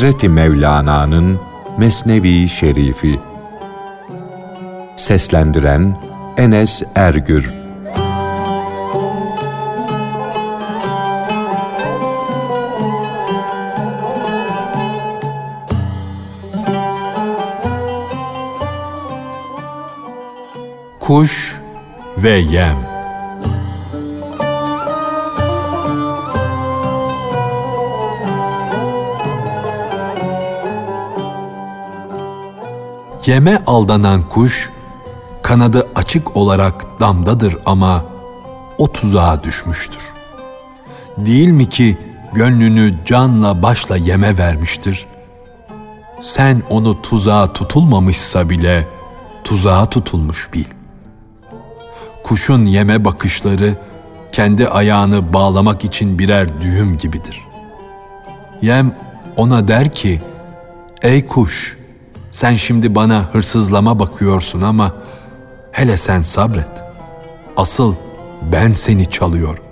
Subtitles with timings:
[0.00, 1.40] Hazreti Mevlana'nın
[1.78, 3.20] Mesnevi Şerifi.
[4.96, 5.96] Seslendiren
[6.36, 7.52] Enes Ergür.
[21.00, 21.60] Kuş
[22.18, 22.89] ve Yem
[33.26, 34.70] Yeme aldanan kuş,
[35.42, 38.04] kanadı açık olarak damdadır ama
[38.78, 40.02] o tuzağa düşmüştür.
[41.16, 41.98] Değil mi ki
[42.32, 45.06] gönlünü canla başla yeme vermiştir?
[46.20, 48.86] Sen onu tuzağa tutulmamışsa bile
[49.44, 50.64] tuzağa tutulmuş bil.
[52.24, 53.74] Kuşun yeme bakışları
[54.32, 57.40] kendi ayağını bağlamak için birer düğüm gibidir.
[58.62, 58.94] Yem
[59.36, 60.22] ona der ki,
[61.02, 61.79] ''Ey kuş,
[62.40, 64.92] sen şimdi bana hırsızlama bakıyorsun ama
[65.72, 66.82] hele sen sabret.
[67.56, 67.94] Asıl
[68.52, 69.64] ben seni çalıyorum.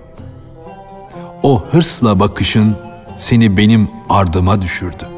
[1.42, 2.76] O hırsla bakışın
[3.16, 5.08] seni benim ardıma düşürdü.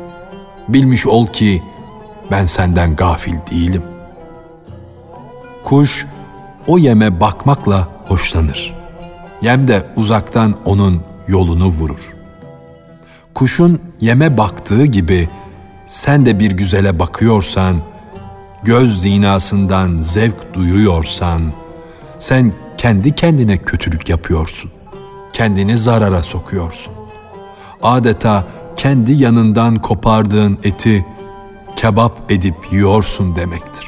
[0.69, 1.63] Bilmiş ol ki
[2.31, 3.83] ben senden gafil değilim.
[5.65, 6.07] Kuş
[6.67, 8.75] o yeme bakmakla hoşlanır.
[9.43, 12.01] Yem de uzaktan onun yolunu vurur.
[13.35, 15.29] Kuşun yeme baktığı gibi
[15.91, 17.77] sen de bir güzele bakıyorsan,
[18.63, 21.53] göz zinasından zevk duyuyorsan,
[22.19, 24.71] sen kendi kendine kötülük yapıyorsun.
[25.33, 26.93] Kendini zarara sokuyorsun.
[27.83, 31.07] Adeta kendi yanından kopardığın eti
[31.77, 33.87] kebap edip yiyorsun demektir.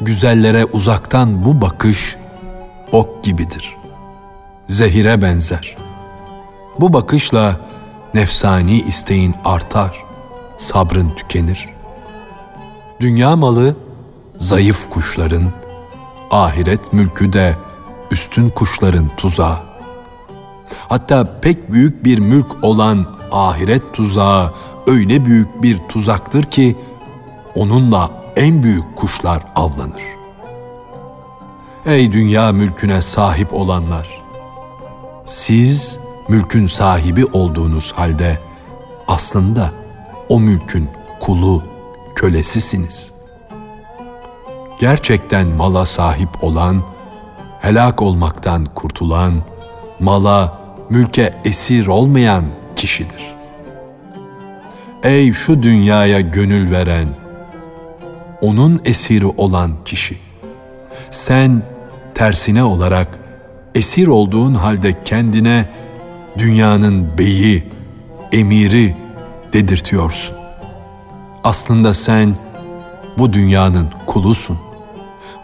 [0.00, 2.16] Güzellere uzaktan bu bakış
[2.92, 3.76] ok gibidir.
[4.68, 5.76] Zehire benzer.
[6.80, 7.60] Bu bakışla
[8.14, 10.09] nefsani isteğin artar.''
[10.60, 11.68] Sabrın tükenir.
[13.00, 13.76] Dünya malı
[14.36, 15.44] zayıf kuşların,
[16.30, 17.56] ahiret mülkü de
[18.10, 19.58] üstün kuşların tuzağı.
[20.88, 24.54] Hatta pek büyük bir mülk olan ahiret tuzağı
[24.86, 26.76] öyle büyük bir tuzaktır ki
[27.54, 30.02] onunla en büyük kuşlar avlanır.
[31.86, 34.20] Ey dünya mülküne sahip olanlar!
[35.24, 38.38] Siz mülkün sahibi olduğunuz halde
[39.08, 39.70] aslında
[40.30, 40.88] o mülkün
[41.20, 41.64] kulu,
[42.14, 43.12] kölesisiniz.
[44.80, 46.82] Gerçekten mala sahip olan,
[47.60, 49.34] helak olmaktan kurtulan,
[50.00, 50.60] mala,
[50.90, 52.44] mülke esir olmayan
[52.76, 53.34] kişidir.
[55.02, 57.08] Ey şu dünyaya gönül veren,
[58.40, 60.16] onun esiri olan kişi.
[61.10, 61.62] Sen
[62.14, 63.18] tersine olarak
[63.74, 65.68] esir olduğun halde kendine
[66.38, 67.64] dünyanın beyi,
[68.32, 68.96] emiri
[69.52, 70.36] dedirtiyorsun.
[71.44, 72.36] Aslında sen
[73.18, 74.58] bu dünyanın kulusun.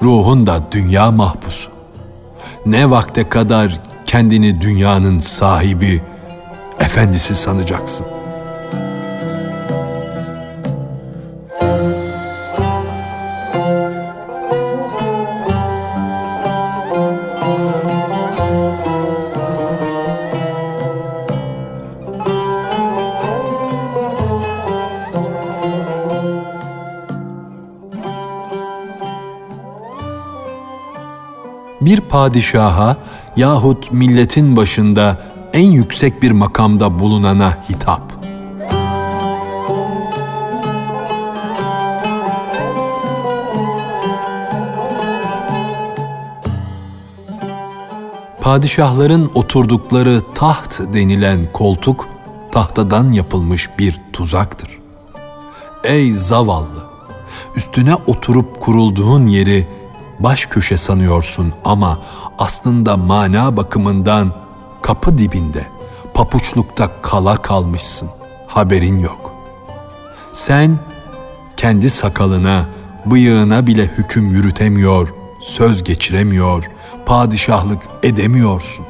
[0.03, 1.71] Ruhun da dünya mahpusu.
[2.67, 6.03] Ne vakte kadar kendini dünyanın sahibi,
[6.81, 8.16] efendisi sanacaksın?
[31.97, 32.97] Bir padişaha
[33.37, 35.21] yahut milletin başında
[35.53, 38.03] en yüksek bir makamda bulunana hitap.
[48.41, 52.09] Padişahların oturdukları taht denilen koltuk
[52.53, 54.79] tahtadan yapılmış bir tuzaktır.
[55.85, 56.87] Ey zavallı!
[57.57, 59.76] Üstüne oturup kurulduğun yeri
[60.21, 61.99] baş köşe sanıyorsun ama
[62.39, 64.35] aslında mana bakımından
[64.83, 65.67] kapı dibinde,
[66.15, 68.09] papuçlukta kala kalmışsın.
[68.47, 69.33] Haberin yok.
[70.33, 70.79] Sen
[71.57, 72.65] kendi sakalına,
[73.07, 76.71] bıyığına bile hüküm yürütemiyor, söz geçiremiyor,
[77.07, 78.85] padişahlık edemiyorsun.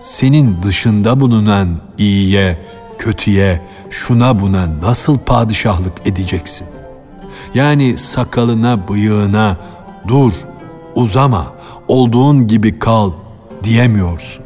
[0.00, 2.64] Senin dışında bulunan iyiye,
[2.98, 6.66] kötüye, şuna buna nasıl padişahlık edeceksin?
[7.54, 9.56] Yani sakalına, bıyığına,
[10.08, 10.32] dur,
[10.94, 11.52] uzama,
[11.88, 13.10] olduğun gibi kal
[13.64, 14.44] diyemiyorsun.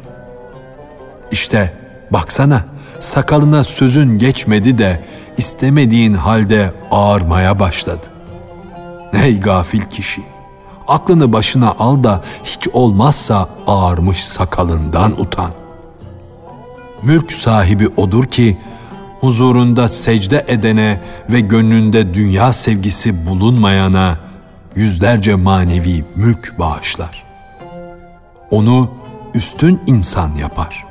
[1.31, 1.73] İşte
[2.11, 2.65] baksana
[2.99, 5.03] sakalına sözün geçmedi de
[5.37, 8.05] istemediğin halde ağarmaya başladı.
[9.13, 10.21] Ey gafil kişi!
[10.87, 15.51] Aklını başına al da hiç olmazsa ağarmış sakalından utan.
[17.03, 18.57] Mülk sahibi odur ki
[19.19, 24.17] huzurunda secde edene ve gönlünde dünya sevgisi bulunmayana
[24.75, 27.23] yüzlerce manevi mülk bağışlar.
[28.51, 28.91] Onu
[29.33, 30.85] üstün insan yapar.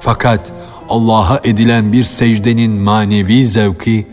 [0.00, 0.52] Fakat
[0.88, 4.08] Allah'a edilen bir secdenin manevi zevki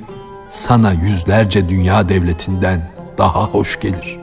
[0.50, 4.19] sana yüzlerce dünya devletinden daha hoş gelir.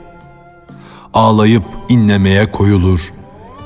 [1.15, 3.01] Ağlayıp inlemeye koyulur.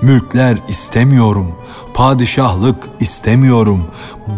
[0.02, 1.56] Mülkler istemiyorum,
[1.94, 3.86] padişahlık istemiyorum.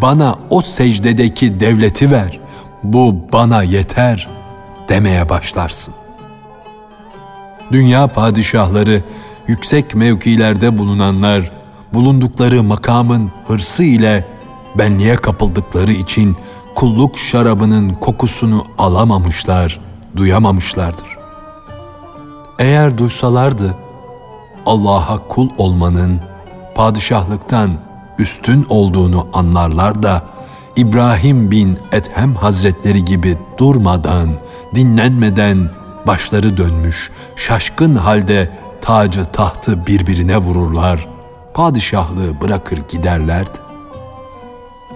[0.02, 2.40] Bana o secdedeki devleti ver.
[2.82, 4.28] Bu bana yeter
[4.88, 5.94] demeye başlarsın.
[7.72, 9.02] Dünya padişahları,
[9.46, 11.52] yüksek mevkilerde bulunanlar
[11.94, 14.26] bulundukları makamın hırsı ile
[14.78, 16.36] benliğe kapıldıkları için
[16.74, 19.80] kulluk şarabının kokusunu alamamışlar,
[20.16, 21.16] duyamamışlardır.
[22.58, 23.74] Eğer duysalardı,
[24.66, 26.20] Allah'a kul olmanın
[26.74, 27.70] padişahlıktan
[28.18, 30.22] üstün olduğunu anlarlar da
[30.76, 34.28] İbrahim bin Ethem Hazretleri gibi durmadan,
[34.74, 35.70] dinlenmeden
[36.06, 41.08] başları dönmüş, şaşkın halde tacı tahtı birbirine vururlar,
[41.54, 43.58] padişahlığı bırakır giderlerdi.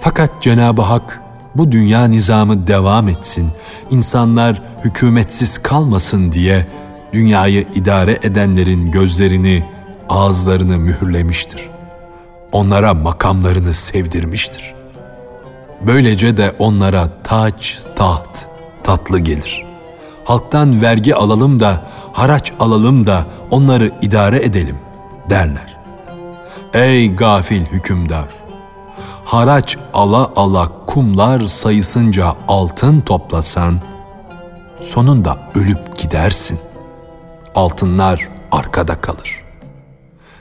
[0.00, 1.22] Fakat Cenab-ı Hak
[1.54, 3.50] bu dünya nizamı devam etsin,
[3.90, 6.66] insanlar hükümetsiz kalmasın diye
[7.12, 9.64] dünyayı idare edenlerin gözlerini,
[10.08, 11.68] ağızlarını mühürlemiştir.
[12.52, 14.74] Onlara makamlarını sevdirmiştir.
[15.86, 18.46] Böylece de onlara taç, taht,
[18.84, 19.67] tatlı gelir.
[20.28, 21.82] Halktan vergi alalım da,
[22.12, 24.78] haraç alalım da onları idare edelim
[25.30, 25.76] derler.
[26.74, 28.28] Ey gafil hükümdar!
[29.24, 33.80] Haraç ala ala kumlar sayısınca altın toplasan,
[34.80, 36.58] sonunda ölüp gidersin.
[37.54, 39.44] Altınlar arkada kalır.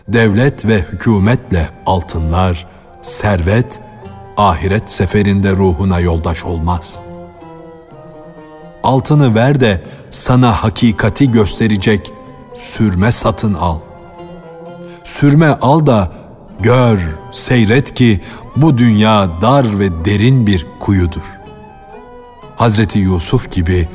[0.08, 2.68] Devlet ve hükümetle altınlar,
[3.02, 3.80] servet,
[4.38, 7.07] ahiret seferinde ruhuna yoldaş olmaz.
[8.88, 12.12] Altını ver de sana hakikati gösterecek
[12.56, 13.80] sürme satın al.
[15.04, 16.12] Sürme al da
[16.60, 17.00] gör,
[17.32, 18.22] seyret ki
[18.56, 21.40] bu dünya dar ve derin bir kuyudur.
[22.56, 23.88] Hazreti Yusuf gibi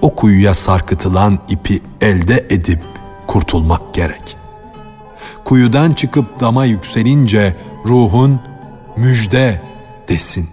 [0.00, 2.82] o kuyuya sarkıtılan ipi elde edip
[3.26, 4.36] kurtulmak gerek.
[5.44, 7.56] Kuyudan çıkıp dama yükselince
[7.86, 8.40] ruhun
[8.96, 9.62] müjde
[10.08, 10.48] desin.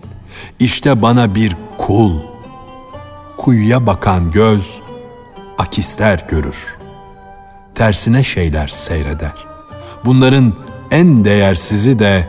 [0.59, 2.28] İşte bana bir kul.
[3.39, 4.81] Kuyuya bakan göz
[5.57, 6.77] akisler görür.
[7.75, 9.33] Tersine şeyler seyreder.
[10.06, 10.53] Bunların
[10.91, 12.27] en değersizi de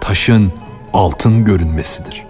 [0.00, 0.52] taşın
[0.92, 2.26] altın görünmesidir.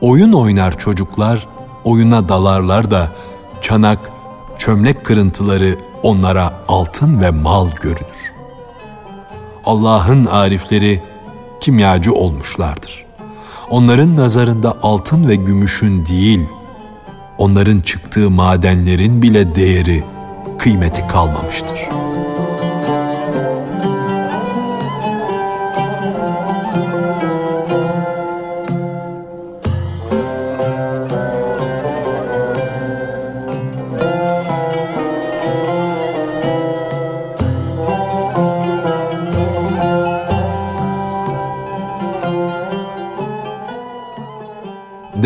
[0.00, 1.48] Oyun oynar çocuklar,
[1.84, 3.12] oyuna dalarlar da
[3.62, 3.98] çanak,
[4.58, 8.32] çömlek kırıntıları onlara altın ve mal görünür.
[9.64, 11.02] Allah'ın arifleri
[11.60, 13.05] kimyacı olmuşlardır.
[13.70, 16.40] Onların nazarında altın ve gümüşün değil,
[17.38, 20.04] onların çıktığı madenlerin bile değeri,
[20.58, 22.15] kıymeti kalmamıştır.''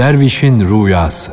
[0.00, 1.32] Dervişin Rüyası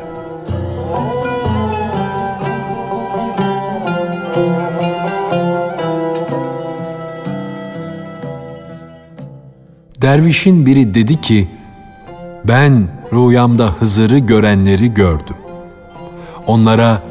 [10.02, 11.48] Dervişin biri dedi ki,
[12.46, 15.38] ben rüyamda Hızır'ı görenleri gördüm.
[16.48, 17.02] Onlara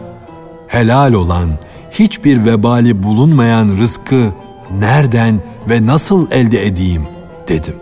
[0.66, 1.48] helal olan,
[1.90, 4.32] hiçbir vebali bulunmayan rızkı
[4.78, 7.02] nereden ve nasıl elde edeyim
[7.48, 7.76] dedim.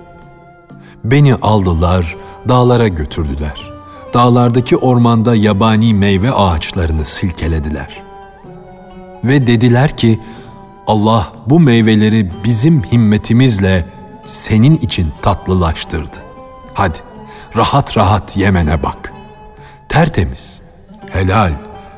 [1.04, 2.16] Beni aldılar,
[2.48, 3.70] dağlara götürdüler.
[4.14, 8.02] Dağlardaki ormanda yabani meyve ağaçlarını silkelediler.
[9.24, 10.20] Ve dediler ki,
[10.86, 13.86] Allah bu meyveleri bizim himmetimizle
[14.24, 16.16] senin için tatlılaştırdı.
[16.74, 16.98] Hadi
[17.56, 19.12] rahat rahat yemene bak.
[19.88, 20.60] Tertemiz,
[21.10, 21.52] helal,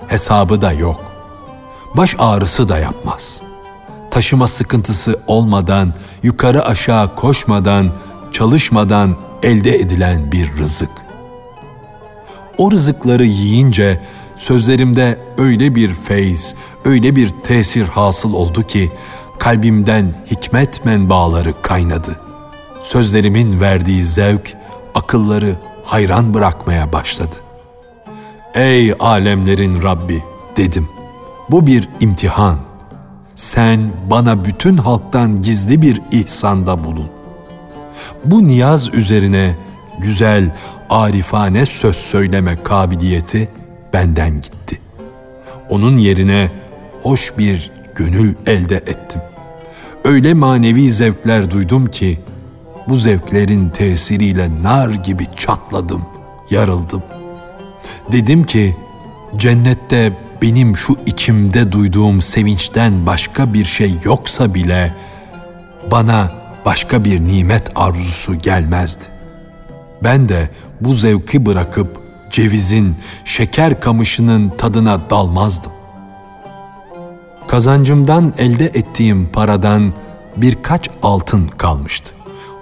[0.09, 1.01] hesabı da yok.
[1.95, 3.41] Baş ağrısı da yapmaz.
[4.11, 7.91] Taşıma sıkıntısı olmadan, yukarı aşağı koşmadan,
[8.33, 10.91] çalışmadan elde edilen bir rızık.
[12.59, 14.01] O rızıkları yiyince
[14.37, 18.91] sözlerimde öyle bir feyz, öyle bir tesir hasıl oldu ki
[19.39, 22.21] kalbimden hikmet menbaaları kaynadı.
[22.81, 24.57] Sözlerimin verdiği zevk
[24.95, 27.37] akılları hayran bırakmaya başladı.
[28.55, 30.23] Ey alemlerin Rabbi
[30.57, 30.89] dedim.
[31.51, 32.59] Bu bir imtihan.
[33.37, 37.16] Sen bana bütün halktan gizli bir ihsanda bulun
[38.25, 39.55] bu niyaz üzerine
[39.99, 40.51] güzel,
[40.91, 43.49] arifane söz söyleme kabiliyeti
[43.93, 44.81] benden gitti.
[45.71, 46.51] Onun yerine
[47.03, 49.21] hoş bir gönül elde ettim.
[50.05, 52.21] Öyle manevi zevkler duydum ki
[52.89, 56.03] bu zevklerin tesiriyle nar gibi çatladım,
[56.51, 57.03] yarıldım.
[58.13, 58.77] Dedim ki
[59.37, 64.95] cennette benim şu içimde duyduğum sevinçten başka bir şey yoksa bile
[65.91, 66.31] bana
[66.67, 69.05] başka bir nimet arzusu gelmezdi.
[70.03, 75.73] Ben de bu zevki bırakıp cevizin, şeker kamışının tadına dalmazdım.
[77.47, 79.93] Kazancımdan elde ettiğim paradan
[80.37, 82.13] birkaç altın kalmıştı.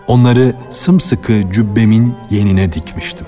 [0.06, 3.26] Onları sımsıkı cübbemin yenine dikmiştim.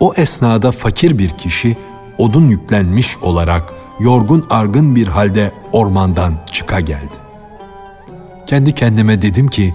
[0.00, 1.76] O esnada fakir bir kişi
[2.18, 7.29] odun yüklenmiş olarak yorgun argın bir halde ormandan çıka geldi.
[8.50, 9.74] Kendi kendime dedim ki,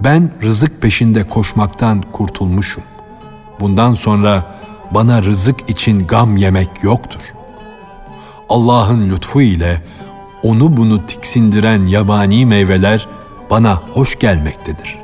[0.00, 2.84] ben rızık peşinde koşmaktan kurtulmuşum.
[3.60, 4.56] Bundan sonra
[4.90, 7.20] bana rızık için gam yemek yoktur.
[8.48, 9.82] Allah'ın lütfu ile
[10.42, 13.08] onu bunu tiksindiren yabani meyveler
[13.50, 14.98] bana hoş gelmektedir.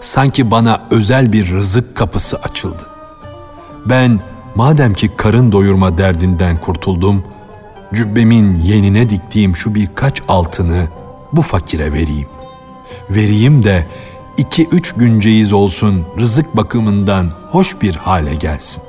[0.00, 2.86] Sanki bana özel bir rızık kapısı açıldı.
[3.86, 4.20] Ben
[4.54, 7.24] madem ki karın doyurma derdinden kurtuldum,
[7.94, 10.88] cübbemin yenine diktiğim şu birkaç altını
[11.32, 12.28] bu fakire vereyim.
[13.10, 13.86] Vereyim de
[14.36, 18.82] iki üç günceyiz olsun rızık bakımından hoş bir hale gelsin.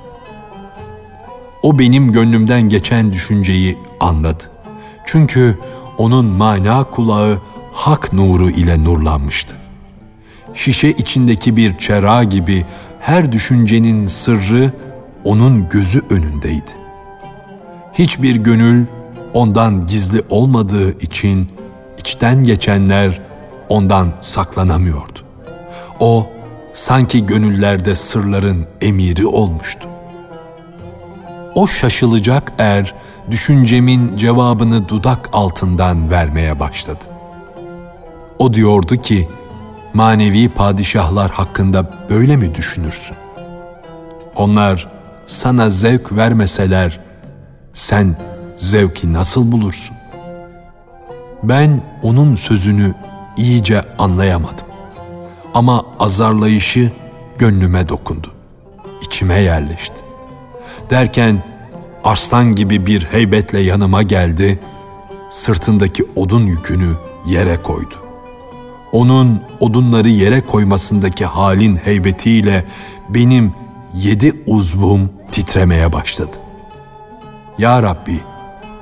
[1.64, 4.44] O benim gönlümden geçen düşünceyi anladı.
[5.06, 5.58] Çünkü
[5.98, 7.42] onun mana kulağı
[7.74, 9.56] hak nuru ile nurlanmıştı.
[10.54, 12.66] Şişe içindeki bir çera gibi
[13.00, 14.74] her düşüncenin sırrı
[15.24, 16.72] onun gözü önündeydi.
[17.94, 18.86] Hiçbir gönül
[19.34, 21.48] ondan gizli olmadığı için
[22.08, 23.22] içten geçenler
[23.70, 25.20] ondan saklanamıyordu.
[26.00, 26.28] O
[26.74, 29.88] sanki gönüllerde sırların emiri olmuştu.
[31.56, 32.94] O şaşılacak er
[33.32, 37.04] düşüncemin cevabını dudak altından vermeye başladı.
[38.40, 39.30] O diyordu ki,
[39.94, 43.16] manevi padişahlar hakkında böyle mi düşünürsün?
[44.36, 44.92] Onlar
[45.26, 47.00] sana zevk vermeseler,
[47.74, 48.18] sen
[48.58, 49.97] zevki nasıl bulursun?
[51.44, 52.94] Ben onun sözünü
[53.38, 54.66] iyice anlayamadım.
[55.54, 56.92] Ama azarlayışı
[57.38, 58.34] gönlüme dokundu.
[59.02, 60.02] İçime yerleşti.
[60.90, 61.44] Derken
[62.04, 64.60] arslan gibi bir heybetle yanıma geldi,
[65.30, 66.94] sırtındaki odun yükünü
[67.28, 67.96] yere koydu.
[68.92, 72.66] Onun odunları yere koymasındaki halin heybetiyle
[73.10, 73.54] benim
[73.94, 76.38] yedi uzvum titremeye başladı.
[77.58, 78.20] Ya Rabbi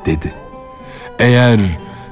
[0.05, 0.33] dedi.
[1.19, 1.59] Eğer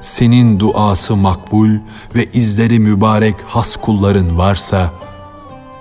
[0.04, 1.70] senin duası makbul
[2.14, 4.90] ve izleri mübarek has kulların varsa,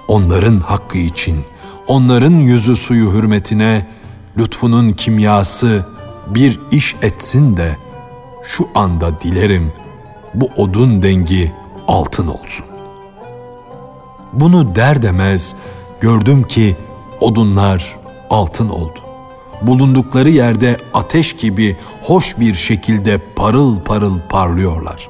[0.07, 1.39] onların hakkı için,
[1.87, 3.87] onların yüzü suyu hürmetine,
[4.37, 5.85] lütfunun kimyası
[6.27, 7.77] bir iş etsin de,
[8.43, 9.73] şu anda dilerim
[10.33, 11.51] bu odun dengi
[11.87, 12.65] altın olsun.
[14.33, 15.55] Bunu der demez
[16.01, 16.77] gördüm ki
[17.21, 17.99] odunlar
[18.29, 19.02] altın oldu
[19.67, 25.09] bulundukları yerde ateş gibi hoş bir şekilde parıl parıl parlıyorlar.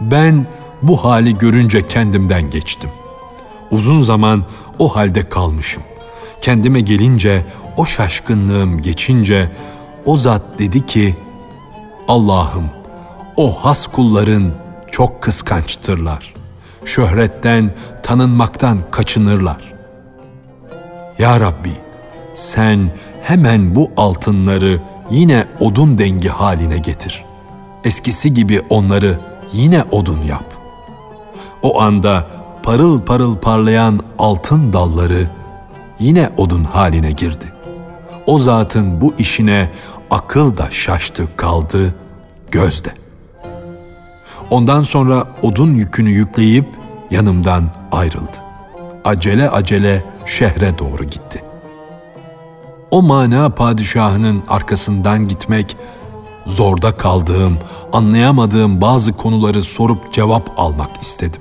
[0.00, 0.46] Ben
[0.82, 2.90] bu hali görünce kendimden geçtim.
[3.70, 4.44] Uzun zaman
[4.78, 5.82] o halde kalmışım.
[6.40, 7.44] Kendime gelince,
[7.76, 9.50] o şaşkınlığım geçince
[10.06, 11.16] o zat dedi ki,
[12.08, 12.70] Allah'ım
[13.36, 14.52] o has kulların
[14.90, 16.34] çok kıskançtırlar.
[16.84, 19.74] Şöhretten, tanınmaktan kaçınırlar.
[21.18, 21.72] Ya Rabbi
[22.34, 22.90] sen
[23.24, 27.24] hemen bu altınları yine odun dengi haline getir.
[27.84, 29.18] Eskisi gibi onları
[29.52, 30.44] yine odun yap.
[31.62, 32.26] O anda
[32.62, 35.26] parıl parıl parlayan altın dalları
[35.98, 37.44] yine odun haline girdi.
[38.26, 39.70] O zatın bu işine
[40.10, 41.94] akıl da şaştı kaldı,
[42.50, 42.90] gözde.
[44.50, 46.68] Ondan sonra odun yükünü yükleyip
[47.10, 48.38] yanımdan ayrıldı.
[49.04, 51.53] Acele acele şehre doğru gitti.''
[52.94, 55.76] O mana padişahının arkasından gitmek,
[56.44, 57.58] zorda kaldığım,
[57.92, 61.40] anlayamadığım bazı konuları sorup cevap almak istedim.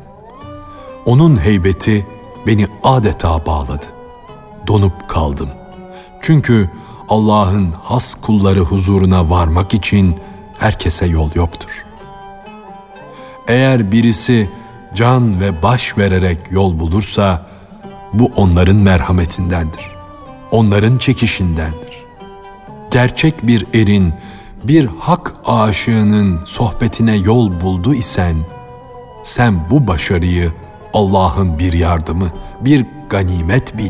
[1.05, 2.07] Onun heybeti
[2.47, 3.85] beni adeta bağladı.
[4.67, 5.49] Donup kaldım.
[6.21, 6.69] Çünkü
[7.09, 10.15] Allah'ın has kulları huzuruna varmak için
[10.59, 11.85] herkese yol yoktur.
[13.47, 14.49] Eğer birisi
[14.93, 17.45] can ve baş vererek yol bulursa
[18.13, 19.92] bu onların merhametindendir
[20.53, 22.03] onların çekişindendir.
[22.91, 24.13] Gerçek bir erin,
[24.63, 28.35] bir hak aşığının sohbetine yol buldu isen,
[29.23, 30.51] sen bu başarıyı
[30.93, 32.31] Allah'ın bir yardımı,
[32.61, 33.89] bir ganimet bil.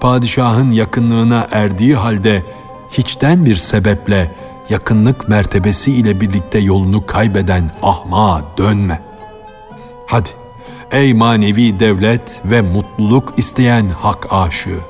[0.00, 2.42] Padişahın yakınlığına erdiği halde
[2.90, 4.30] hiçten bir sebeple
[4.70, 9.02] yakınlık mertebesi ile birlikte yolunu kaybeden ahma dönme.
[10.06, 10.28] Hadi
[10.92, 14.80] ey manevi devlet ve mutluluk isteyen hak aşığı.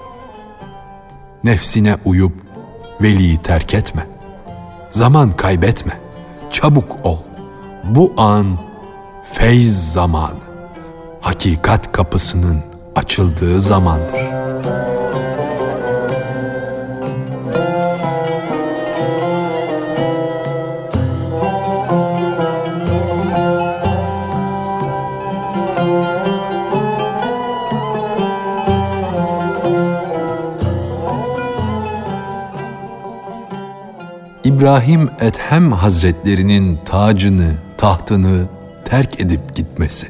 [1.44, 2.32] Nefsine uyup
[3.00, 4.06] veliyi terk etme.
[4.90, 5.92] Zaman kaybetme.
[6.50, 7.18] Çabuk ol.
[7.84, 8.58] Bu an
[9.24, 10.40] feyz zamanı.
[11.20, 12.60] Hakikat kapısının
[12.96, 14.20] açıldığı zamandır.
[34.60, 38.48] İbrahim Ethem Hazretlerinin tacını, tahtını
[38.84, 40.08] terk edip gitmesi.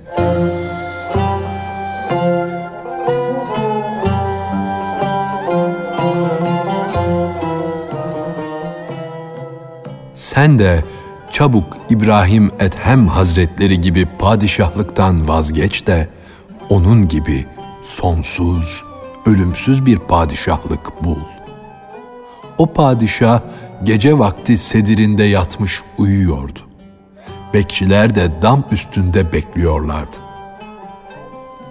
[10.14, 10.85] Sen de
[11.30, 16.09] çabuk İbrahim Ethem Hazretleri gibi padişahlıktan vazgeç de
[16.69, 17.47] onun gibi
[17.83, 18.85] sonsuz,
[19.26, 21.21] ölümsüz bir padişahlık bul.
[22.59, 23.40] O padişah
[23.84, 26.58] gece vakti sedirinde yatmış uyuyordu.
[27.54, 30.16] Bekçiler de dam üstünde bekliyorlardı.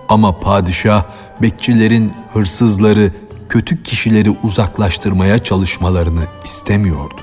[0.09, 1.03] Ama padişah
[1.41, 3.11] bekçilerin hırsızları,
[3.49, 7.21] kötü kişileri uzaklaştırmaya çalışmalarını istemiyordu.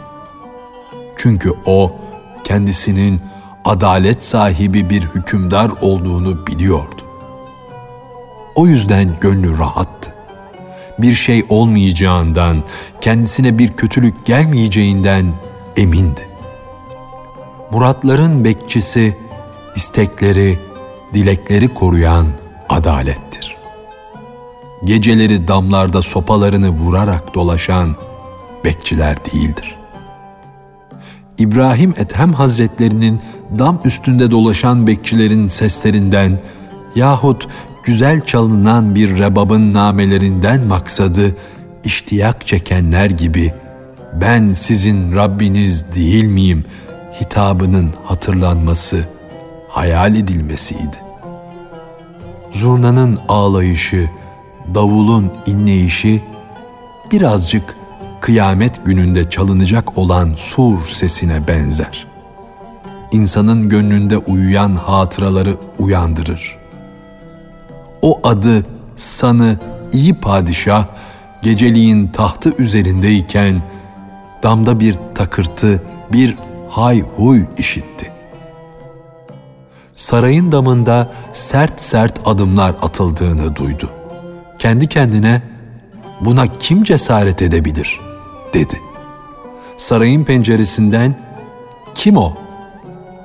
[1.17, 1.97] Çünkü o
[2.45, 3.21] kendisinin
[3.65, 7.03] adalet sahibi bir hükümdar olduğunu biliyordu.
[8.55, 10.16] O yüzden gönlü rahattı
[10.99, 12.63] bir şey olmayacağından,
[13.01, 15.33] kendisine bir kötülük gelmeyeceğinden
[15.77, 16.29] emindi.
[17.71, 19.17] Muratların bekçisi,
[19.77, 20.59] istekleri,
[21.15, 22.27] dilekleri koruyan
[22.69, 23.57] adalettir.
[24.85, 27.97] Geceleri damlarda sopalarını vurarak dolaşan
[28.65, 29.77] bekçiler değildir.
[31.39, 33.21] İbrahim Ethem Hazretlerinin
[33.59, 36.41] dam üstünde dolaşan bekçilerin seslerinden
[36.95, 37.49] yahut
[37.87, 41.37] güzel çalınan bir rebabın namelerinden maksadı
[41.85, 43.55] iştiyak çekenler gibi
[44.21, 46.65] ben sizin Rabbiniz değil miyim
[47.21, 49.05] hitabının hatırlanması,
[49.69, 50.97] hayal edilmesiydi.
[52.51, 54.11] Zurnanın ağlayışı,
[54.75, 56.23] davulun inleyişi
[57.13, 57.77] birazcık
[58.21, 62.07] kıyamet gününde çalınacak olan sur sesine benzer.
[63.13, 66.66] İnsanın gönlünde uyuyan hatıraları uyandırır
[68.07, 68.67] o adı,
[68.97, 69.57] sanı,
[69.93, 70.87] iyi padişah
[71.43, 73.63] geceliğin tahtı üzerindeyken
[74.43, 76.37] damda bir takırtı, bir
[76.71, 78.13] hay huy işitti.
[79.95, 83.91] Sarayın damında sert sert adımlar atıldığını duydu.
[84.59, 85.43] Kendi kendine
[86.21, 88.01] buna kim cesaret edebilir
[88.55, 88.81] dedi.
[89.77, 91.19] Sarayın penceresinden
[91.95, 92.35] kim o?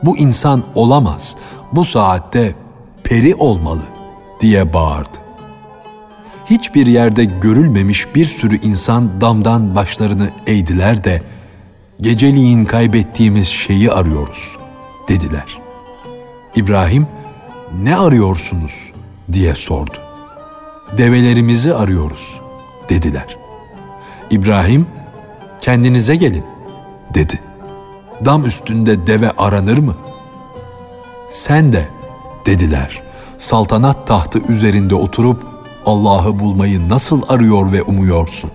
[0.03, 1.35] Bu insan olamaz.
[1.71, 2.55] Bu saatte
[3.03, 3.90] peri olmalı.''
[4.41, 5.17] Diye bağırdı.
[6.45, 11.21] Hiçbir yerde görülmemiş bir sürü insan damdan başlarını eğdiler de
[12.01, 14.57] geceliğin kaybettiğimiz şeyi arıyoruz
[15.07, 15.61] dediler.
[16.55, 17.07] İbrahim
[17.83, 18.91] ne arıyorsunuz
[19.31, 19.97] diye sordu.
[20.97, 22.39] Develerimizi arıyoruz
[22.89, 23.37] dediler.
[24.31, 24.87] İbrahim
[25.61, 26.45] kendinize gelin
[27.13, 27.39] dedi.
[28.25, 29.95] Dam üstünde deve aranır mı?
[31.29, 31.87] Sen de
[32.45, 33.10] dediler
[33.41, 35.43] saltanat tahtı üzerinde oturup
[35.85, 38.51] Allah'ı bulmayı nasıl arıyor ve umuyorsun?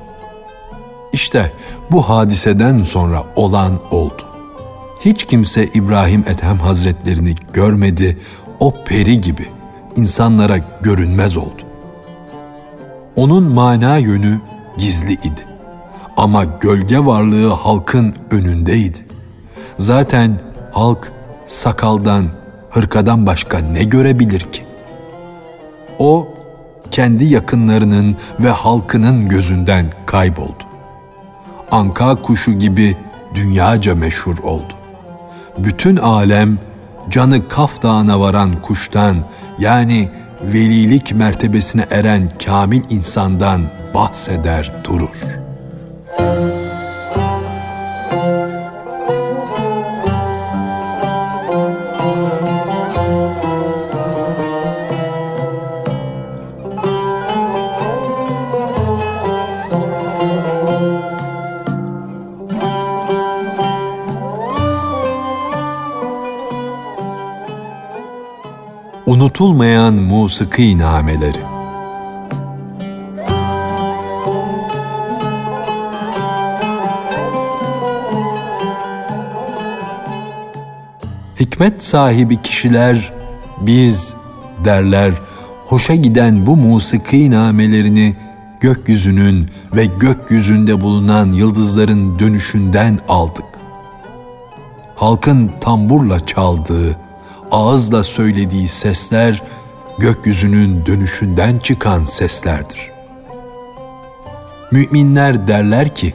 [1.12, 1.52] İşte
[1.90, 4.22] bu hadiseden sonra olan oldu.
[5.00, 8.18] Hiç kimse İbrahim Ethem Hazretlerini görmedi,
[8.60, 9.46] o peri gibi
[9.96, 11.62] insanlara görünmez oldu.
[13.16, 14.40] Onun mana yönü
[14.78, 15.46] gizli idi.
[16.16, 18.98] Ama gölge varlığı halkın önündeydi.
[19.78, 20.40] Zaten
[20.72, 21.12] halk
[21.46, 22.26] sakaldan,
[22.70, 24.65] hırkadan başka ne görebilir ki?
[25.98, 26.28] O
[26.90, 30.64] kendi yakınlarının ve halkının gözünden kayboldu.
[31.70, 32.96] Anka kuşu gibi
[33.34, 34.72] dünyaca meşhur oldu.
[35.58, 36.58] Bütün alem
[37.10, 39.16] canı Kaf Dağı'na varan kuştan
[39.58, 40.10] yani
[40.42, 43.62] velilik mertebesine eren kamil insandan
[43.94, 45.45] bahseder durur.''
[69.36, 71.38] unutulmayan musiki nameleri.
[81.40, 83.12] Hikmet sahibi kişiler
[83.60, 84.14] biz
[84.64, 85.12] derler
[85.66, 88.16] hoşa giden bu musiki namelerini
[88.60, 93.46] gökyüzünün ve gökyüzünde bulunan yıldızların dönüşünden aldık.
[94.94, 97.05] Halkın tamburla çaldığı
[97.50, 99.42] ağızla söylediği sesler
[99.98, 102.90] gökyüzünün dönüşünden çıkan seslerdir.
[104.72, 106.14] Müminler derler ki,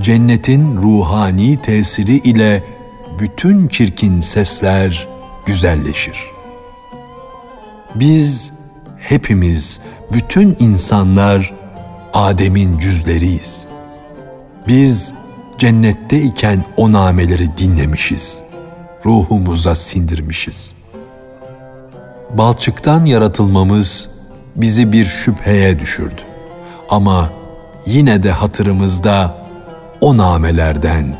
[0.00, 2.64] cennetin ruhani tesiri ile
[3.18, 5.08] bütün çirkin sesler
[5.46, 6.18] güzelleşir.
[7.94, 8.52] Biz
[8.98, 9.80] hepimiz,
[10.12, 11.54] bütün insanlar
[12.14, 13.66] Adem'in cüzleriyiz.
[14.68, 15.12] Biz
[15.58, 18.45] cennette iken o nameleri dinlemişiz.
[19.06, 20.74] Ruhumuza sindirmişiz.
[22.30, 24.08] Balçıktan yaratılmamız
[24.56, 26.20] bizi bir şüpheye düşürdü.
[26.90, 27.30] Ama
[27.86, 29.36] yine de hatırımızda
[30.00, 31.16] o namelerden,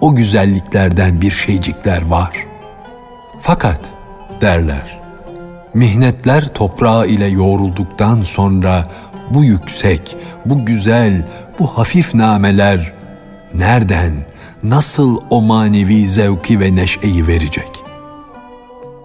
[0.00, 2.46] o güzelliklerden bir şeycikler var.
[3.40, 3.80] Fakat
[4.40, 5.00] derler,
[5.74, 8.88] mihnetler toprağı ile yoğrulduktan sonra
[9.30, 12.92] bu yüksek, bu güzel, bu hafif nameler
[13.54, 14.12] nereden,
[14.62, 17.82] nasıl o manevi zevki ve neşeyi verecek?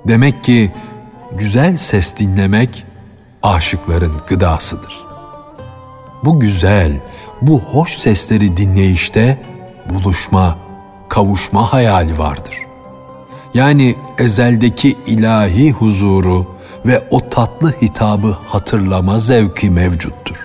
[0.08, 0.72] Demek ki
[1.32, 2.86] güzel ses dinlemek
[3.44, 5.06] aşıkların gıdasıdır.
[6.24, 7.00] Bu güzel,
[7.41, 9.41] bu hoş sesleri dinleyişte
[9.89, 10.58] buluşma,
[11.10, 12.58] kavuşma hayali vardır.
[13.54, 16.48] Yani ezeldeki ilahi huzuru
[16.86, 20.36] ve o tatlı hitabı hatırlama zevki mevcuttur.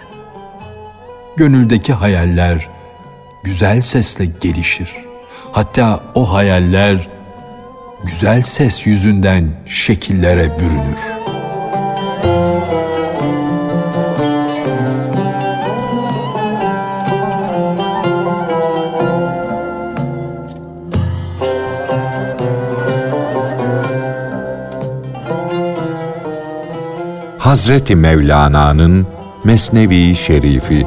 [1.37, 2.69] Gönüldeki hayaller
[3.45, 4.91] güzel sesle gelişir.
[5.53, 7.09] Hatta o hayaller
[8.05, 11.21] güzel ses yüzünden şekillere bürünür.''
[27.51, 29.07] Hazreti Mevlana'nın
[29.45, 30.87] Mesnevi Şerifi